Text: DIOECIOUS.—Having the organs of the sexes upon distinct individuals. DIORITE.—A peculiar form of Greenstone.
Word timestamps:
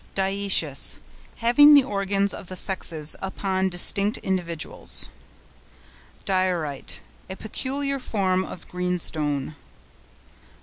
DIOECIOUS.—Having 0.15 1.75
the 1.75 1.83
organs 1.83 2.33
of 2.33 2.47
the 2.47 2.55
sexes 2.55 3.15
upon 3.21 3.69
distinct 3.69 4.17
individuals. 4.23 5.09
DIORITE.—A 6.25 7.35
peculiar 7.35 7.99
form 7.99 8.43
of 8.43 8.67
Greenstone. 8.67 9.55